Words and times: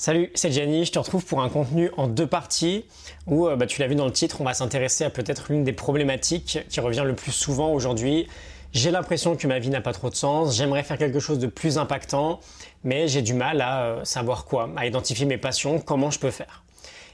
Salut, 0.00 0.30
c'est 0.36 0.52
Jenny, 0.52 0.84
je 0.84 0.92
te 0.92 0.98
retrouve 1.00 1.24
pour 1.24 1.42
un 1.42 1.48
contenu 1.48 1.90
en 1.96 2.06
deux 2.06 2.28
parties 2.28 2.84
où, 3.26 3.48
euh, 3.48 3.56
bah, 3.56 3.66
tu 3.66 3.80
l'as 3.80 3.88
vu 3.88 3.96
dans 3.96 4.04
le 4.04 4.12
titre, 4.12 4.40
on 4.40 4.44
va 4.44 4.54
s'intéresser 4.54 5.02
à 5.02 5.10
peut-être 5.10 5.46
l'une 5.50 5.64
des 5.64 5.72
problématiques 5.72 6.60
qui 6.68 6.78
revient 6.78 7.02
le 7.04 7.16
plus 7.16 7.32
souvent 7.32 7.72
aujourd'hui. 7.72 8.28
J'ai 8.72 8.92
l'impression 8.92 9.34
que 9.34 9.48
ma 9.48 9.58
vie 9.58 9.70
n'a 9.70 9.80
pas 9.80 9.92
trop 9.92 10.08
de 10.08 10.14
sens, 10.14 10.56
j'aimerais 10.56 10.84
faire 10.84 10.98
quelque 10.98 11.18
chose 11.18 11.40
de 11.40 11.48
plus 11.48 11.78
impactant, 11.78 12.38
mais 12.84 13.08
j'ai 13.08 13.22
du 13.22 13.34
mal 13.34 13.60
à 13.60 13.82
euh, 13.82 14.04
savoir 14.04 14.44
quoi, 14.44 14.70
à 14.76 14.86
identifier 14.86 15.26
mes 15.26 15.36
passions, 15.36 15.80
comment 15.80 16.12
je 16.12 16.20
peux 16.20 16.30
faire. 16.30 16.62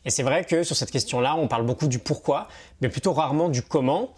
Et 0.05 0.11
c'est 0.11 0.23
vrai 0.23 0.45
que 0.45 0.63
sur 0.63 0.77
cette 0.77 0.91
question-là, 0.91 1.37
on 1.37 1.49
parle 1.49 1.65
beaucoup 1.65 1.89
du 1.89 1.99
pourquoi, 1.99 2.49
mais 2.83 2.91
plutôt 2.91 3.15
rarement 3.15 3.49
du 3.49 3.63
comment. 3.63 4.11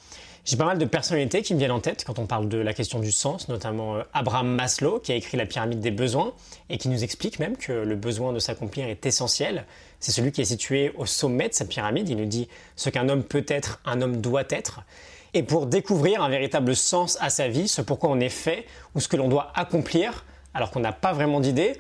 J'ai 0.47 0.57
pas 0.57 0.65
mal 0.65 0.79
de 0.79 0.85
personnalités 0.85 1.43
qui 1.43 1.55
me 1.55 1.59
viennent 1.59 1.73
en 1.73 1.81
tête 1.81 2.05
quand 2.07 2.21
on 2.21 2.27
parle 2.27 2.49
de 2.49 2.59
la 2.59 2.73
question 2.73 3.01
du 3.01 3.11
sens, 3.11 3.49
notamment 3.49 3.97
euh, 3.97 4.03
Abraham 4.13 4.47
Maslow 4.47 5.01
qui 5.01 5.11
a 5.11 5.17
écrit 5.17 5.37
la 5.37 5.45
pyramide 5.45 5.81
des 5.81 5.91
besoins 5.91 6.35
et 6.71 6.79
qui 6.79 6.89
nous 6.89 7.03
explique 7.03 7.41
même 7.41 7.57
que 7.57 7.73
le 7.73 7.97
besoin 7.97 8.33
de 8.33 8.39
s'accomplir 8.39 8.87
est 8.87 9.05
essentiel. 9.07 9.65
C'est 9.99 10.13
celui 10.13 10.31
qui 10.31 10.43
est 10.43 10.45
situé 10.45 10.93
au 10.99 11.05
sommet 11.05 11.49
de 11.49 11.55
cette 11.55 11.69
pyramide. 11.69 12.09
Il 12.09 12.17
nous 12.17 12.27
dit 12.27 12.47
ce 12.77 12.91
qu'un 12.91 13.09
homme 13.09 13.25
peut 13.25 13.45
être, 13.49 13.81
un 13.85 14.01
homme 14.01 14.21
doit 14.21 14.45
être. 14.51 14.83
Et 15.35 15.43
pour 15.43 15.67
découvrir 15.67 16.23
un 16.23 16.29
véritable 16.29 16.77
sens 16.77 17.19
à 17.21 17.29
sa 17.29 17.49
vie, 17.49 17.67
ce 17.67 17.83
pourquoi 17.83 18.11
on 18.11 18.21
est 18.21 18.29
fait 18.29 18.67
ou 18.95 19.01
ce 19.01 19.09
que 19.09 19.17
l'on 19.17 19.27
doit 19.27 19.51
accomplir, 19.57 20.25
alors 20.55 20.71
qu'on 20.71 20.79
n'a 20.79 20.93
pas 20.93 21.13
vraiment 21.13 21.41
d'idée, 21.41 21.73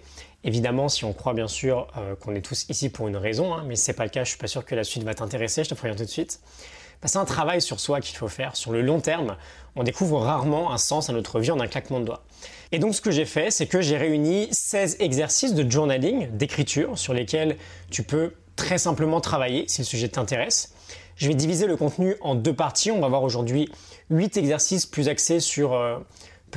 Évidemment, 0.44 0.88
si 0.88 1.04
on 1.04 1.12
croit 1.12 1.34
bien 1.34 1.48
sûr 1.48 1.88
euh, 1.96 2.14
qu'on 2.14 2.32
est 2.36 2.40
tous 2.40 2.66
ici 2.68 2.88
pour 2.88 3.08
une 3.08 3.16
raison, 3.16 3.52
hein, 3.52 3.64
mais 3.66 3.74
ce 3.74 3.90
n'est 3.90 3.96
pas 3.96 4.04
le 4.04 4.10
cas, 4.10 4.22
je 4.22 4.28
suis 4.28 4.38
pas 4.38 4.46
sûr 4.46 4.64
que 4.64 4.76
la 4.76 4.84
suite 4.84 5.02
va 5.02 5.12
t'intéresser, 5.12 5.64
je 5.64 5.70
te 5.70 5.74
préviens 5.74 5.96
tout 5.96 6.04
de 6.04 6.08
suite. 6.08 6.38
C'est 7.04 7.18
un 7.18 7.24
travail 7.24 7.60
sur 7.60 7.78
soi 7.78 8.00
qu'il 8.00 8.16
faut 8.16 8.28
faire. 8.28 8.56
Sur 8.56 8.72
le 8.72 8.82
long 8.82 9.00
terme, 9.00 9.36
on 9.76 9.82
découvre 9.82 10.20
rarement 10.20 10.72
un 10.72 10.78
sens 10.78 11.10
à 11.10 11.12
notre 11.12 11.38
vie 11.40 11.50
en 11.50 11.60
un 11.60 11.66
claquement 11.66 12.00
de 12.00 12.04
doigts. 12.06 12.24
Et 12.72 12.78
donc 12.78 12.94
ce 12.94 13.00
que 13.00 13.10
j'ai 13.10 13.24
fait, 13.24 13.50
c'est 13.50 13.66
que 13.66 13.80
j'ai 13.80 13.96
réuni 13.96 14.48
16 14.50 14.96
exercices 15.00 15.54
de 15.54 15.70
journaling, 15.70 16.28
d'écriture, 16.36 16.98
sur 16.98 17.14
lesquels 17.14 17.56
tu 17.90 18.02
peux 18.02 18.32
très 18.56 18.78
simplement 18.78 19.20
travailler 19.20 19.64
si 19.68 19.82
le 19.82 19.86
sujet 19.86 20.08
t'intéresse. 20.08 20.72
Je 21.16 21.28
vais 21.28 21.34
diviser 21.34 21.66
le 21.66 21.76
contenu 21.76 22.16
en 22.20 22.34
deux 22.34 22.54
parties. 22.54 22.90
On 22.90 23.00
va 23.00 23.08
voir 23.08 23.22
aujourd'hui 23.22 23.70
8 24.10 24.36
exercices 24.36 24.86
plus 24.86 25.08
axés 25.08 25.40
sur... 25.40 25.74
Euh, 25.74 25.98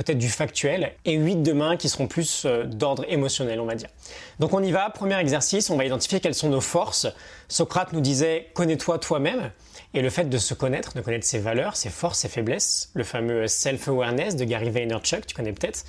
peut-être 0.02 0.18
du 0.18 0.30
factuel, 0.30 0.94
et 1.04 1.14
8 1.14 1.42
demain 1.42 1.76
qui 1.76 1.90
seront 1.90 2.06
plus 2.06 2.44
euh, 2.46 2.64
d'ordre 2.64 3.04
émotionnel, 3.08 3.60
on 3.60 3.66
va 3.66 3.74
dire. 3.74 3.90
Donc 4.38 4.54
on 4.54 4.62
y 4.62 4.70
va, 4.70 4.88
premier 4.88 5.18
exercice, 5.18 5.68
on 5.68 5.76
va 5.76 5.84
identifier 5.84 6.20
quelles 6.20 6.34
sont 6.34 6.48
nos 6.48 6.62
forces. 6.62 7.06
Socrate 7.48 7.92
nous 7.92 8.00
disait 8.00 8.48
connais-toi 8.54 8.98
toi-même, 8.98 9.50
et 9.92 10.00
le 10.00 10.08
fait 10.08 10.24
de 10.24 10.38
se 10.38 10.54
connaître, 10.54 10.94
de 10.94 11.02
connaître 11.02 11.26
ses 11.26 11.38
valeurs, 11.38 11.76
ses 11.76 11.90
forces, 11.90 12.20
ses 12.20 12.28
faiblesses, 12.28 12.90
le 12.94 13.04
fameux 13.04 13.46
self-awareness 13.46 14.36
de 14.36 14.44
Gary 14.44 14.70
Vaynerchuk, 14.70 15.26
tu 15.26 15.34
connais 15.34 15.52
peut-être, 15.52 15.84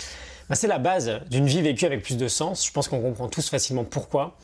bah, 0.50 0.56
c'est 0.56 0.68
la 0.68 0.80
base 0.80 1.22
d'une 1.30 1.46
vie 1.46 1.62
vécue 1.62 1.86
avec 1.86 2.04
plus 2.04 2.18
de 2.18 2.28
sens. 2.28 2.66
Je 2.66 2.72
pense 2.74 2.90
qu'on 2.90 3.00
comprend 3.00 3.30
tous 3.30 3.50
facilement 3.50 3.86
pourquoi. 3.86 4.36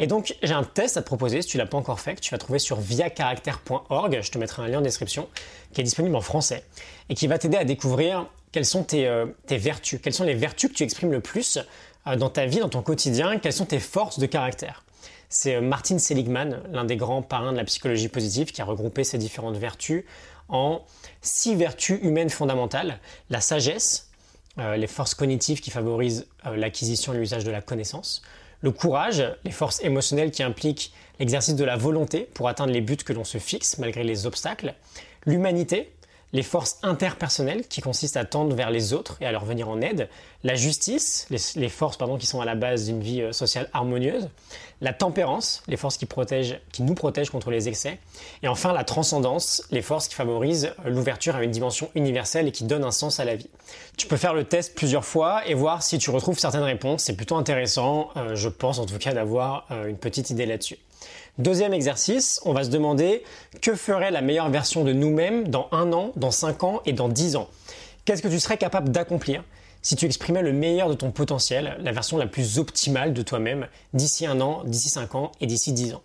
Et 0.00 0.08
donc, 0.08 0.34
j'ai 0.42 0.54
un 0.54 0.64
test 0.64 0.96
à 0.96 1.02
te 1.02 1.06
proposer, 1.06 1.42
si 1.42 1.48
tu 1.48 1.58
l'as 1.58 1.66
pas 1.66 1.76
encore 1.76 2.00
fait, 2.00 2.16
que 2.16 2.20
tu 2.20 2.32
vas 2.32 2.38
trouver 2.38 2.58
sur 2.58 2.80
viacaractère.org, 2.80 4.20
je 4.20 4.30
te 4.32 4.38
mettrai 4.38 4.62
un 4.62 4.68
lien 4.68 4.78
en 4.78 4.82
description, 4.82 5.28
qui 5.72 5.80
est 5.80 5.84
disponible 5.84 6.16
en 6.16 6.20
français, 6.20 6.64
et 7.08 7.14
qui 7.14 7.28
va 7.28 7.38
t'aider 7.38 7.58
à 7.58 7.64
découvrir 7.64 8.26
quelles 8.52 8.66
sont 8.66 8.86
euh, 8.92 9.26
tes, 9.46 9.56
vertus, 9.56 9.98
quelles 10.00 10.12
sont 10.12 10.24
les 10.24 10.34
vertus 10.34 10.70
que 10.70 10.74
tu 10.74 10.82
exprimes 10.84 11.10
le 11.10 11.20
plus 11.20 11.58
euh, 12.06 12.16
dans 12.16 12.28
ta 12.28 12.46
vie, 12.46 12.58
dans 12.58 12.68
ton 12.68 12.82
quotidien, 12.82 13.38
quelles 13.38 13.52
sont 13.52 13.66
tes 13.66 13.80
forces 13.80 14.18
de 14.18 14.26
caractère? 14.26 14.84
C'est 15.30 15.56
euh, 15.56 15.60
Martin 15.62 15.98
Seligman, 15.98 16.62
l'un 16.70 16.84
des 16.84 16.96
grands 16.96 17.22
parrains 17.22 17.52
de 17.52 17.56
la 17.56 17.64
psychologie 17.64 18.08
positive, 18.08 18.52
qui 18.52 18.60
a 18.60 18.66
regroupé 18.66 19.04
ces 19.04 19.18
différentes 19.18 19.56
vertus 19.56 20.04
en 20.48 20.82
six 21.22 21.54
vertus 21.54 21.98
humaines 22.02 22.30
fondamentales. 22.30 23.00
La 23.30 23.40
sagesse, 23.40 24.10
les 24.58 24.86
forces 24.86 25.14
cognitives 25.14 25.60
qui 25.60 25.70
favorisent 25.70 26.26
l'acquisition 26.44 27.14
et 27.14 27.16
l'usage 27.16 27.44
de 27.44 27.50
la 27.50 27.62
connaissance. 27.62 28.20
Le 28.60 28.70
courage, 28.70 29.24
les 29.44 29.50
forces 29.50 29.82
émotionnelles 29.82 30.30
qui 30.30 30.42
impliquent 30.42 30.92
l'exercice 31.18 31.54
de 31.54 31.64
la 31.64 31.76
volonté 31.76 32.28
pour 32.34 32.48
atteindre 32.48 32.72
les 32.72 32.82
buts 32.82 32.96
que 32.96 33.14
l'on 33.14 33.24
se 33.24 33.38
fixe 33.38 33.78
malgré 33.78 34.04
les 34.04 34.26
obstacles. 34.26 34.74
L'humanité, 35.24 35.90
les 36.32 36.42
forces 36.42 36.78
interpersonnelles 36.82 37.66
qui 37.68 37.80
consistent 37.80 38.16
à 38.16 38.24
tendre 38.24 38.54
vers 38.54 38.70
les 38.70 38.92
autres 38.92 39.16
et 39.20 39.26
à 39.26 39.32
leur 39.32 39.44
venir 39.44 39.68
en 39.68 39.80
aide, 39.80 40.08
la 40.44 40.54
justice, 40.54 41.26
les, 41.30 41.68
forces 41.68 41.96
pardon, 41.96 42.16
qui 42.16 42.26
sont 42.26 42.40
à 42.40 42.44
la 42.44 42.54
base 42.54 42.86
d'une 42.86 43.00
vie 43.00 43.22
euh, 43.22 43.32
sociale 43.32 43.68
harmonieuse, 43.72 44.28
la 44.80 44.92
tempérance, 44.92 45.62
les 45.68 45.76
forces 45.76 45.96
qui, 45.96 46.06
protègent, 46.06 46.58
qui 46.72 46.82
nous 46.82 46.94
protègent 46.94 47.30
contre 47.30 47.50
les 47.50 47.68
excès, 47.68 47.98
et 48.42 48.48
enfin 48.48 48.72
la 48.72 48.82
transcendance, 48.82 49.62
les 49.70 49.82
forces 49.82 50.08
qui 50.08 50.14
favorisent 50.14 50.74
l'ouverture 50.84 51.36
à 51.36 51.44
une 51.44 51.50
dimension 51.50 51.90
universelle 51.94 52.48
et 52.48 52.52
qui 52.52 52.64
donnent 52.64 52.84
un 52.84 52.90
sens 52.90 53.20
à 53.20 53.24
la 53.24 53.36
vie. 53.36 53.50
Tu 53.96 54.06
peux 54.06 54.16
faire 54.16 54.34
le 54.34 54.44
test 54.44 54.74
plusieurs 54.74 55.04
fois 55.04 55.46
et 55.46 55.54
voir 55.54 55.82
si 55.82 55.98
tu 55.98 56.10
retrouves 56.10 56.38
certaines 56.38 56.62
réponses, 56.62 57.04
c'est 57.04 57.16
plutôt 57.16 57.36
intéressant, 57.36 58.10
euh, 58.16 58.34
je 58.34 58.48
pense 58.48 58.78
en 58.78 58.86
tout 58.86 58.98
cas 58.98 59.12
d'avoir 59.12 59.66
euh, 59.70 59.86
une 59.86 59.98
petite 59.98 60.30
idée 60.30 60.46
là-dessus. 60.46 60.78
Deuxième 61.38 61.72
exercice, 61.72 62.40
on 62.44 62.52
va 62.52 62.64
se 62.64 62.68
demander 62.68 63.22
que 63.60 63.74
ferait 63.74 64.10
la 64.10 64.20
meilleure 64.20 64.50
version 64.50 64.84
de 64.84 64.92
nous-mêmes 64.92 65.48
dans 65.48 65.68
un 65.72 65.92
an, 65.92 66.12
dans 66.16 66.30
cinq 66.30 66.62
ans 66.62 66.82
et 66.84 66.92
dans 66.92 67.08
dix 67.08 67.36
ans? 67.36 67.48
Qu'est-ce 68.04 68.22
que 68.22 68.28
tu 68.28 68.40
serais 68.40 68.58
capable 68.58 68.90
d'accomplir 68.90 69.44
si 69.80 69.96
tu 69.96 70.06
exprimais 70.06 70.42
le 70.42 70.52
meilleur 70.52 70.88
de 70.88 70.94
ton 70.94 71.10
potentiel, 71.10 71.76
la 71.80 71.92
version 71.92 72.16
la 72.16 72.26
plus 72.26 72.58
optimale 72.58 73.12
de 73.12 73.22
toi-même 73.22 73.66
d'ici 73.94 74.26
un 74.26 74.40
an, 74.40 74.62
d'ici 74.64 74.90
cinq 74.90 75.14
ans 75.14 75.32
et 75.40 75.46
d'ici 75.46 75.72
dix 75.72 75.94
ans? 75.94 76.02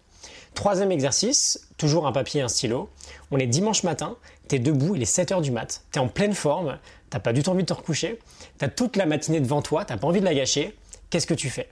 Troisième 0.55 0.91
exercice, 0.91 1.67
toujours 1.77 2.07
un 2.07 2.11
papier 2.11 2.39
et 2.39 2.43
un 2.43 2.47
stylo. 2.47 2.89
On 3.29 3.37
est 3.37 3.45
dimanche 3.45 3.83
matin, 3.83 4.15
t'es 4.47 4.57
debout, 4.57 4.95
il 4.95 5.01
est 5.03 5.05
7 5.05 5.31
heures 5.33 5.41
du 5.41 5.51
mat, 5.51 5.83
t'es 5.91 5.99
en 5.99 6.07
pleine 6.07 6.33
forme, 6.33 6.79
t'as 7.11 7.19
pas 7.19 7.33
du 7.33 7.43
tout 7.43 7.51
envie 7.51 7.61
de 7.61 7.67
te 7.67 7.73
recoucher, 7.73 8.17
t'as 8.57 8.67
toute 8.67 8.95
la 8.95 9.05
matinée 9.05 9.39
devant 9.39 9.61
toi, 9.61 9.85
t'as 9.85 9.97
pas 9.97 10.07
envie 10.07 10.19
de 10.19 10.25
la 10.25 10.33
gâcher. 10.33 10.75
Qu'est-ce 11.09 11.27
que 11.27 11.35
tu 11.35 11.49
fais? 11.49 11.69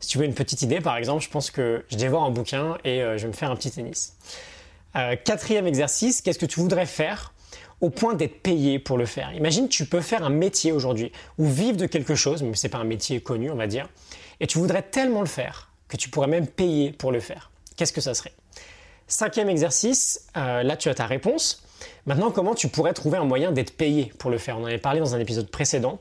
Si 0.00 0.08
tu 0.08 0.18
veux 0.18 0.24
une 0.24 0.34
petite 0.34 0.62
idée, 0.62 0.80
par 0.80 0.96
exemple, 0.96 1.22
je 1.22 1.30
pense 1.30 1.50
que 1.50 1.84
je 1.88 1.96
dévore 1.96 2.24
un 2.24 2.30
bouquin 2.30 2.76
et 2.84 3.02
euh, 3.02 3.16
je 3.16 3.22
vais 3.22 3.28
me 3.28 3.32
faire 3.32 3.50
un 3.50 3.56
petit 3.56 3.70
tennis. 3.70 4.16
Euh, 4.96 5.16
quatrième 5.22 5.66
exercice, 5.66 6.22
qu'est-ce 6.22 6.38
que 6.38 6.46
tu 6.46 6.60
voudrais 6.60 6.86
faire 6.86 7.32
au 7.80 7.90
point 7.90 8.14
d'être 8.14 8.42
payé 8.42 8.78
pour 8.78 8.98
le 8.98 9.06
faire? 9.06 9.32
Imagine, 9.32 9.68
tu 9.68 9.86
peux 9.86 10.00
faire 10.00 10.24
un 10.24 10.30
métier 10.30 10.72
aujourd'hui 10.72 11.10
ou 11.38 11.46
vivre 11.46 11.76
de 11.76 11.86
quelque 11.86 12.14
chose, 12.14 12.42
mais 12.42 12.54
ce 12.54 12.66
n'est 12.66 12.70
pas 12.70 12.78
un 12.78 12.84
métier 12.84 13.20
connu, 13.20 13.50
on 13.50 13.56
va 13.56 13.66
dire, 13.66 13.88
et 14.40 14.46
tu 14.46 14.58
voudrais 14.58 14.82
tellement 14.82 15.20
le 15.20 15.26
faire 15.26 15.70
que 15.88 15.96
tu 15.96 16.10
pourrais 16.10 16.28
même 16.28 16.46
payer 16.46 16.92
pour 16.92 17.12
le 17.12 17.20
faire. 17.20 17.50
Qu'est-ce 17.76 17.92
que 17.92 18.00
ça 18.00 18.14
serait? 18.14 18.32
Cinquième 19.06 19.48
exercice, 19.48 20.26
euh, 20.36 20.62
là 20.62 20.76
tu 20.76 20.88
as 20.88 20.94
ta 20.94 21.06
réponse. 21.06 21.62
Maintenant, 22.06 22.30
comment 22.30 22.54
tu 22.54 22.68
pourrais 22.68 22.94
trouver 22.94 23.18
un 23.18 23.24
moyen 23.24 23.52
d'être 23.52 23.76
payé 23.76 24.12
pour 24.18 24.30
le 24.30 24.38
faire? 24.38 24.58
On 24.58 24.62
en 24.62 24.66
avait 24.66 24.78
parlé 24.78 25.00
dans 25.00 25.14
un 25.14 25.20
épisode 25.20 25.50
précédent. 25.50 26.00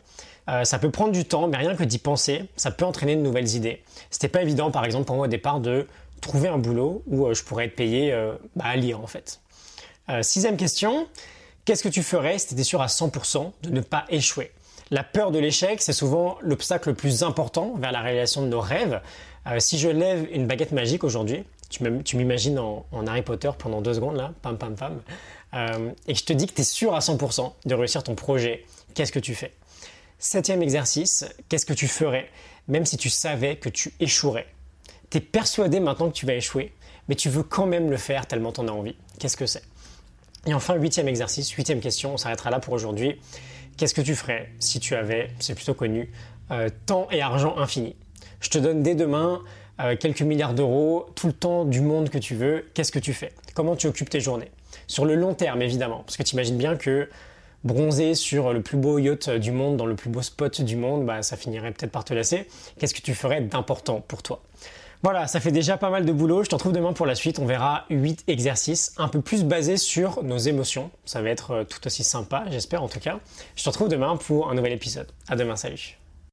Euh, 0.49 0.63
ça 0.63 0.79
peut 0.79 0.91
prendre 0.91 1.11
du 1.11 1.25
temps, 1.25 1.47
mais 1.47 1.57
rien 1.57 1.75
que 1.75 1.83
d'y 1.83 1.99
penser, 1.99 2.45
ça 2.55 2.71
peut 2.71 2.85
entraîner 2.85 3.15
de 3.15 3.21
nouvelles 3.21 3.55
idées. 3.55 3.81
C'était 4.09 4.27
pas 4.27 4.41
évident, 4.41 4.71
par 4.71 4.85
exemple, 4.85 5.05
pour 5.05 5.15
moi 5.15 5.25
au 5.25 5.29
départ, 5.29 5.59
de 5.59 5.87
trouver 6.21 6.49
un 6.49 6.57
boulot 6.57 7.03
où 7.07 7.25
euh, 7.25 7.33
je 7.33 7.43
pourrais 7.43 7.65
être 7.65 7.75
payé 7.75 8.11
euh, 8.11 8.33
bah, 8.55 8.65
à 8.67 8.75
lire 8.75 8.99
en 8.99 9.07
fait. 9.07 9.39
sixième 10.21 10.57
question, 10.57 11.07
qu'est-ce 11.65 11.83
que 11.83 11.89
tu 11.89 12.03
ferais 12.03 12.37
si 12.37 12.47
tu 12.47 12.53
étais 12.53 12.63
sûr 12.63 12.81
à 12.81 12.87
100% 12.87 13.51
de 13.63 13.69
ne 13.69 13.81
pas 13.81 14.05
échouer? 14.09 14.51
La 14.91 15.03
peur 15.03 15.31
de 15.31 15.39
l'échec, 15.39 15.81
c'est 15.81 15.93
souvent 15.93 16.37
l'obstacle 16.41 16.89
le 16.89 16.95
plus 16.95 17.23
important 17.23 17.75
vers 17.77 17.91
la 17.91 18.01
réalisation 18.01 18.41
de 18.41 18.47
nos 18.47 18.59
rêves. 18.59 19.01
si 19.59 19.79
je 19.79 19.87
lève 19.87 20.27
une 20.31 20.45
baguette 20.45 20.73
magique 20.73 21.03
aujourd'hui, 21.03 21.43
tu 21.69 22.17
m'imagines 22.17 22.59
en, 22.59 22.85
Harry 23.07 23.23
Potter 23.23 23.49
pendant 23.57 23.81
deux 23.81 23.93
secondes 23.93 24.17
là, 24.17 24.33
pam 24.41 24.57
pam 24.57 24.75
pam, 24.75 25.01
et 26.07 26.13
je 26.13 26.23
te 26.25 26.33
dis 26.33 26.47
que 26.47 26.53
tu 26.53 26.61
es 26.61 26.65
sûr 26.65 26.93
à 26.93 26.99
100% 26.99 27.53
de 27.65 27.75
réussir 27.75 28.03
ton 28.03 28.13
projet, 28.13 28.65
qu'est-ce 28.93 29.13
que 29.13 29.19
tu 29.19 29.33
fais? 29.33 29.53
Septième 30.25 30.63
exercice, 30.63 31.25
qu'est-ce 31.49 31.65
que 31.65 31.73
tu 31.73 31.89
ferais 31.89 32.29
même 32.69 32.85
si 32.85 32.95
tu 32.95 33.09
savais 33.09 33.57
que 33.57 33.67
tu 33.67 33.93
échouerais? 33.99 34.47
Tu 35.09 35.17
es 35.17 35.19
persuadé 35.19 35.81
maintenant 35.81 36.07
que 36.09 36.15
tu 36.15 36.25
vas 36.25 36.33
échouer, 36.33 36.71
mais 37.09 37.15
tu 37.15 37.27
veux 37.27 37.43
quand 37.43 37.65
même 37.65 37.89
le 37.89 37.97
faire 37.97 38.25
tellement 38.25 38.53
tu 38.53 38.61
en 38.61 38.69
as 38.69 38.71
envie. 38.71 38.95
Qu'est-ce 39.19 39.35
que 39.35 39.45
c'est? 39.45 39.63
Et 40.45 40.53
enfin, 40.53 40.75
huitième 40.75 41.09
exercice, 41.09 41.51
huitième 41.51 41.81
question, 41.81 42.13
on 42.13 42.17
s'arrêtera 42.17 42.51
là 42.51 42.61
pour 42.61 42.73
aujourd'hui. 42.73 43.19
Qu'est-ce 43.75 43.93
que 43.93 43.99
tu 43.99 44.15
ferais 44.15 44.49
si 44.59 44.79
tu 44.79 44.95
avais, 44.95 45.29
c'est 45.39 45.55
plutôt 45.55 45.73
connu, 45.73 46.09
euh, 46.51 46.69
temps 46.85 47.09
et 47.11 47.21
argent 47.21 47.57
infini? 47.57 47.93
Je 48.39 48.49
te 48.49 48.57
donne 48.57 48.81
dès 48.81 48.95
demain 48.95 49.41
euh, 49.81 49.97
quelques 49.97 50.21
milliards 50.21 50.53
d'euros, 50.53 51.05
tout 51.15 51.27
le 51.27 51.33
temps 51.33 51.65
du 51.65 51.81
monde 51.81 52.07
que 52.07 52.17
tu 52.17 52.33
veux, 52.33 52.65
qu'est-ce 52.73 52.93
que 52.93 52.99
tu 52.99 53.11
fais? 53.11 53.33
Comment 53.55 53.75
tu 53.75 53.87
occupes 53.87 54.09
tes 54.09 54.21
journées? 54.21 54.51
Sur 54.87 55.03
le 55.03 55.15
long 55.15 55.33
terme, 55.33 55.61
évidemment, 55.61 56.03
parce 56.05 56.15
que 56.15 56.23
tu 56.23 56.35
imagines 56.35 56.57
bien 56.57 56.77
que 56.77 57.09
bronzer 57.63 58.15
sur 58.15 58.53
le 58.53 58.61
plus 58.61 58.77
beau 58.77 58.97
yacht 58.99 59.29
du 59.29 59.51
monde, 59.51 59.77
dans 59.77 59.85
le 59.85 59.95
plus 59.95 60.09
beau 60.09 60.21
spot 60.21 60.61
du 60.61 60.75
monde, 60.75 61.05
bah, 61.05 61.21
ça 61.21 61.37
finirait 61.37 61.71
peut-être 61.71 61.91
par 61.91 62.05
te 62.05 62.13
lasser. 62.13 62.47
Qu'est-ce 62.77 62.93
que 62.93 63.01
tu 63.01 63.13
ferais 63.13 63.41
d'important 63.41 64.01
pour 64.01 64.23
toi? 64.23 64.41
Voilà, 65.03 65.27
ça 65.27 65.41
fait 65.41 65.51
déjà 65.51 65.77
pas 65.77 65.89
mal 65.89 66.05
de 66.05 66.13
boulot. 66.13 66.43
Je 66.43 66.49
te 66.49 66.55
retrouve 66.55 66.71
demain 66.71 66.93
pour 66.93 67.05
la 67.05 67.15
suite. 67.15 67.37
On 67.37 67.45
verra 67.45 67.85
8 67.89 68.23
exercices 68.27 68.93
un 68.97 69.09
peu 69.09 69.19
plus 69.19 69.43
basés 69.43 69.75
sur 69.75 70.23
nos 70.23 70.37
émotions. 70.37 70.91
Ça 71.03 71.21
va 71.21 71.29
être 71.29 71.51
euh, 71.51 71.63
tout 71.65 71.85
aussi 71.85 72.05
sympa, 72.05 72.45
j'espère 72.49 72.83
en 72.83 72.87
tout 72.87 73.01
cas. 73.01 73.19
Je 73.57 73.63
te 73.63 73.69
retrouve 73.69 73.89
demain 73.89 74.15
pour 74.15 74.49
un 74.49 74.55
nouvel 74.55 74.71
épisode. 74.71 75.07
À 75.27 75.35
demain, 75.35 75.57
salut. 75.57 76.02